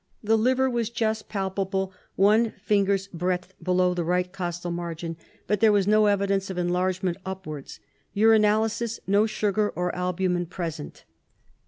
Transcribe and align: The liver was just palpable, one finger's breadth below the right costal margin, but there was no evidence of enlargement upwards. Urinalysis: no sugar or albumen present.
The 0.23 0.35
liver 0.35 0.67
was 0.67 0.89
just 0.89 1.29
palpable, 1.29 1.93
one 2.15 2.53
finger's 2.63 3.05
breadth 3.09 3.53
below 3.61 3.93
the 3.93 4.03
right 4.03 4.31
costal 4.33 4.71
margin, 4.71 5.15
but 5.45 5.59
there 5.59 5.71
was 5.71 5.85
no 5.85 6.07
evidence 6.07 6.49
of 6.49 6.57
enlargement 6.57 7.17
upwards. 7.23 7.79
Urinalysis: 8.15 8.99
no 9.05 9.27
sugar 9.27 9.69
or 9.75 9.93
albumen 9.93 10.47
present. 10.47 11.03